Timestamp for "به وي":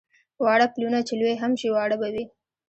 2.01-2.25